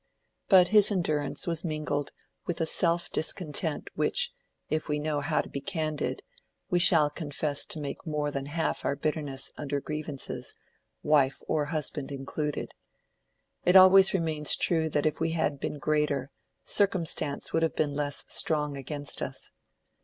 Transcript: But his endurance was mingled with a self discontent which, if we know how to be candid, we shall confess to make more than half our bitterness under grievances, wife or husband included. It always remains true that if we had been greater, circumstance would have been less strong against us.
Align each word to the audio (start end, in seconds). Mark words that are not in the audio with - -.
But 0.49 0.69
his 0.69 0.89
endurance 0.89 1.45
was 1.45 1.63
mingled 1.63 2.11
with 2.47 2.59
a 2.59 2.65
self 2.65 3.11
discontent 3.11 3.91
which, 3.93 4.31
if 4.67 4.87
we 4.87 4.97
know 4.97 5.21
how 5.21 5.41
to 5.41 5.47
be 5.49 5.61
candid, 5.61 6.23
we 6.71 6.79
shall 6.79 7.11
confess 7.11 7.67
to 7.67 7.79
make 7.79 8.03
more 8.07 8.31
than 8.31 8.47
half 8.47 8.83
our 8.83 8.95
bitterness 8.95 9.51
under 9.59 9.79
grievances, 9.79 10.55
wife 11.03 11.43
or 11.47 11.65
husband 11.65 12.11
included. 12.11 12.71
It 13.63 13.75
always 13.75 14.11
remains 14.11 14.55
true 14.55 14.89
that 14.89 15.05
if 15.05 15.19
we 15.19 15.33
had 15.33 15.59
been 15.59 15.77
greater, 15.77 16.31
circumstance 16.63 17.53
would 17.53 17.61
have 17.61 17.75
been 17.75 17.93
less 17.93 18.25
strong 18.27 18.75
against 18.77 19.21
us. 19.21 19.51